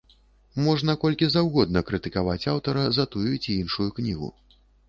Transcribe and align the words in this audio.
Можна 0.67 0.95
колькі 1.03 1.27
заўгодна 1.33 1.83
крытыкаваць 1.91 2.49
аўтара 2.57 2.89
за 2.99 3.09
тую 3.17 3.31
ці 3.43 3.49
іншую 3.61 3.89
кнігу. 4.01 4.33